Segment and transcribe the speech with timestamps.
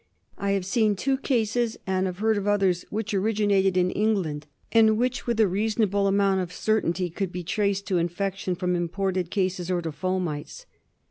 [0.35, 4.97] I have seen two cases, and have heard of others, which originated in England and
[4.97, 9.69] which, with a reasonable amount of certainty, could be traced to infection from imported cases
[9.69, 10.65] or to fomites.